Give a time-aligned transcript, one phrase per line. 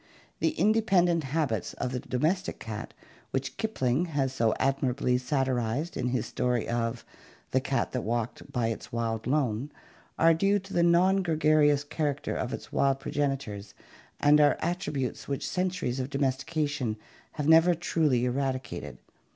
[0.39, 2.95] The independent habits of the domestic cat
[3.29, 7.05] which Kipling has so admirably satirized in his story of
[7.51, 9.71] "the cat that walked by its wild lone,"
[10.17, 13.75] are due to the non gregarious character of its wild progenitors,
[14.19, 16.97] and are attributes which centuries of domestication
[17.33, 18.97] have never wholly eradicated.